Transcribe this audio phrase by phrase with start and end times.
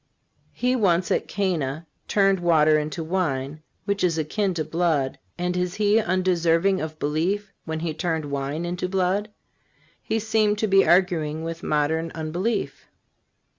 [0.51, 5.75] He once at Cana turned water into wine, which is akin to blood; and is
[5.75, 9.29] He undeserving of belief when He turned wine into blood?"
[10.01, 12.87] He seems to be arguing with modern unbelief.